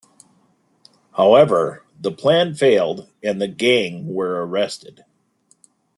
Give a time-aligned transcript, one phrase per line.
[1.15, 5.05] However, the plan failed, and the gang were arrested.